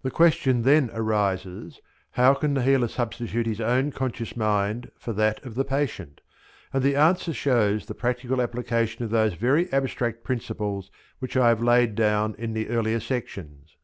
The 0.00 0.10
question 0.10 0.62
then 0.62 0.88
arises, 0.94 1.78
how 2.12 2.32
can 2.32 2.54
the 2.54 2.62
healer 2.62 2.88
substitute 2.88 3.44
his 3.44 3.60
own 3.60 3.90
conscious 3.92 4.34
mind 4.38 4.90
for 4.96 5.12
that 5.12 5.44
of 5.44 5.54
the 5.54 5.66
patient? 5.66 6.22
and 6.72 6.82
the 6.82 6.96
answer 6.96 7.34
shows 7.34 7.84
the 7.84 7.94
practical 7.94 8.40
application 8.40 9.04
of 9.04 9.10
those 9.10 9.34
very 9.34 9.70
abstract 9.70 10.24
principles 10.24 10.90
which 11.18 11.36
I 11.36 11.48
have 11.50 11.62
laid 11.62 11.94
down 11.94 12.34
in 12.38 12.54
the 12.54 12.70
earlier 12.70 13.00
sections. 13.00 13.76